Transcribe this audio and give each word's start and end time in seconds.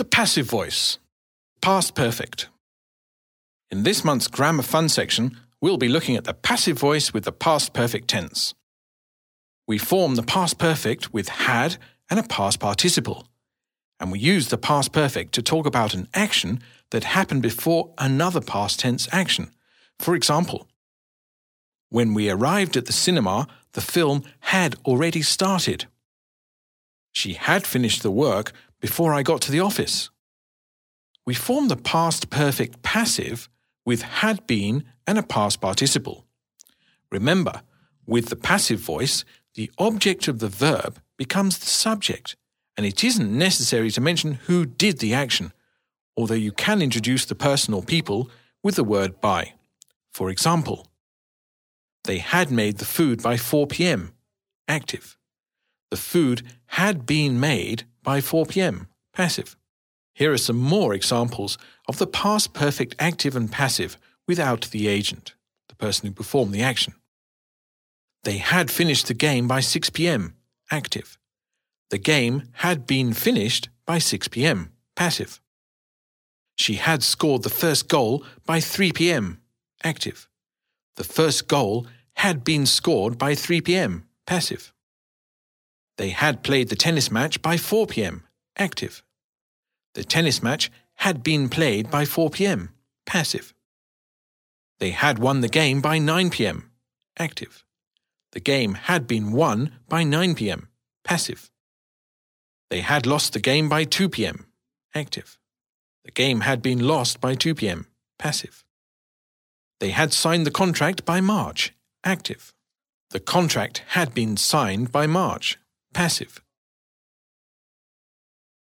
The 0.00 0.04
passive 0.06 0.46
voice. 0.46 0.96
Past 1.60 1.94
perfect. 1.94 2.48
In 3.70 3.82
this 3.82 4.02
month's 4.02 4.28
Grammar 4.28 4.62
Fun 4.62 4.88
section, 4.88 5.36
we'll 5.60 5.76
be 5.76 5.90
looking 5.90 6.16
at 6.16 6.24
the 6.24 6.32
passive 6.32 6.78
voice 6.78 7.12
with 7.12 7.24
the 7.24 7.32
past 7.32 7.74
perfect 7.74 8.08
tense. 8.08 8.54
We 9.68 9.76
form 9.76 10.14
the 10.14 10.22
past 10.22 10.58
perfect 10.58 11.12
with 11.12 11.28
had 11.28 11.76
and 12.08 12.18
a 12.18 12.22
past 12.22 12.60
participle, 12.60 13.28
and 14.00 14.10
we 14.10 14.18
use 14.18 14.48
the 14.48 14.56
past 14.56 14.90
perfect 14.90 15.34
to 15.34 15.42
talk 15.42 15.66
about 15.66 15.92
an 15.92 16.08
action 16.14 16.60
that 16.92 17.04
happened 17.04 17.42
before 17.42 17.92
another 17.98 18.40
past 18.40 18.80
tense 18.80 19.06
action. 19.12 19.50
For 19.98 20.14
example, 20.14 20.66
when 21.90 22.14
we 22.14 22.30
arrived 22.30 22.78
at 22.78 22.86
the 22.86 22.94
cinema, 22.94 23.48
the 23.74 23.82
film 23.82 24.22
had 24.38 24.76
already 24.86 25.20
started. 25.20 25.84
She 27.12 27.34
had 27.34 27.66
finished 27.66 28.02
the 28.02 28.10
work 28.10 28.54
before 28.80 29.12
I 29.12 29.22
got 29.22 29.40
to 29.42 29.52
the 29.52 29.60
office. 29.60 30.10
We 31.26 31.34
form 31.34 31.68
the 31.68 31.76
past 31.76 32.30
perfect 32.30 32.82
passive 32.82 33.48
with 33.84 34.02
had 34.02 34.46
been 34.46 34.84
and 35.06 35.18
a 35.18 35.22
past 35.22 35.60
participle. 35.60 36.26
Remember, 37.10 37.62
with 38.06 38.28
the 38.28 38.36
passive 38.36 38.80
voice, 38.80 39.24
the 39.54 39.70
object 39.78 40.28
of 40.28 40.38
the 40.38 40.48
verb 40.48 41.00
becomes 41.16 41.58
the 41.58 41.66
subject, 41.66 42.36
and 42.76 42.86
it 42.86 43.04
isn't 43.04 43.36
necessary 43.36 43.90
to 43.90 44.00
mention 44.00 44.34
who 44.46 44.64
did 44.64 44.98
the 44.98 45.12
action, 45.12 45.52
although 46.16 46.34
you 46.34 46.52
can 46.52 46.80
introduce 46.80 47.24
the 47.24 47.34
person 47.34 47.74
or 47.74 47.82
people 47.82 48.30
with 48.62 48.76
the 48.76 48.84
word 48.84 49.20
by. 49.20 49.52
For 50.12 50.30
example, 50.30 50.86
they 52.04 52.18
had 52.18 52.50
made 52.50 52.78
the 52.78 52.84
food 52.84 53.22
by 53.22 53.36
4 53.36 53.66
p.m. 53.66 54.12
Active. 54.66 55.16
The 55.90 55.96
food 55.96 56.42
had 56.66 57.04
been 57.04 57.40
made 57.40 57.84
by 58.02 58.20
4 58.20 58.46
p.m. 58.46 58.88
Passive. 59.12 59.56
Here 60.14 60.32
are 60.32 60.38
some 60.38 60.58
more 60.58 60.94
examples 60.94 61.58
of 61.88 61.98
the 61.98 62.06
past 62.06 62.52
perfect 62.52 62.94
active 62.98 63.36
and 63.36 63.50
passive 63.50 63.96
without 64.26 64.68
the 64.70 64.88
agent, 64.88 65.34
the 65.68 65.74
person 65.74 66.06
who 66.06 66.12
performed 66.12 66.52
the 66.52 66.62
action. 66.62 66.94
They 68.24 68.38
had 68.38 68.70
finished 68.70 69.06
the 69.06 69.14
game 69.14 69.48
by 69.48 69.60
6 69.60 69.90
p.m. 69.90 70.34
Active. 70.70 71.18
The 71.90 71.98
game 71.98 72.44
had 72.52 72.86
been 72.86 73.12
finished 73.12 73.68
by 73.86 73.98
6 73.98 74.28
p.m. 74.28 74.72
Passive. 74.94 75.40
She 76.56 76.74
had 76.74 77.02
scored 77.02 77.42
the 77.42 77.48
first 77.48 77.88
goal 77.88 78.24
by 78.44 78.60
3 78.60 78.92
p.m. 78.92 79.40
Active. 79.82 80.28
The 80.96 81.04
first 81.04 81.48
goal 81.48 81.86
had 82.14 82.44
been 82.44 82.66
scored 82.66 83.16
by 83.16 83.34
3 83.34 83.62
p.m. 83.62 84.04
Passive. 84.26 84.72
They 86.00 86.08
had 86.08 86.42
played 86.42 86.70
the 86.70 86.76
tennis 86.76 87.10
match 87.10 87.42
by 87.42 87.58
4 87.58 87.86
p.m. 87.86 88.24
Active. 88.56 89.02
The 89.92 90.02
tennis 90.02 90.42
match 90.42 90.70
had 90.94 91.22
been 91.22 91.50
played 91.50 91.90
by 91.90 92.06
4 92.06 92.30
p.m. 92.30 92.70
Passive. 93.04 93.52
They 94.78 94.92
had 94.92 95.18
won 95.18 95.42
the 95.42 95.48
game 95.60 95.82
by 95.82 95.98
9 95.98 96.30
p.m. 96.30 96.70
Active. 97.18 97.66
The 98.32 98.40
game 98.40 98.72
had 98.88 99.06
been 99.06 99.30
won 99.32 99.72
by 99.90 100.02
9 100.04 100.36
p.m. 100.36 100.68
Passive. 101.04 101.50
They 102.70 102.80
had 102.80 103.04
lost 103.04 103.34
the 103.34 103.38
game 103.38 103.68
by 103.68 103.84
2 103.84 104.08
p.m. 104.08 104.46
Active. 104.94 105.36
The 106.06 106.12
game 106.12 106.40
had 106.40 106.62
been 106.62 106.78
lost 106.78 107.20
by 107.20 107.34
2 107.34 107.54
p.m. 107.54 107.88
Passive. 108.18 108.64
They 109.80 109.90
had 109.90 110.14
signed 110.14 110.46
the 110.46 110.50
contract 110.62 111.04
by 111.04 111.20
March. 111.20 111.74
Active. 112.04 112.54
The 113.10 113.20
contract 113.20 113.82
had 113.88 114.14
been 114.14 114.38
signed 114.38 114.90
by 114.90 115.06
March. 115.06 115.58
Passive. 115.92 116.40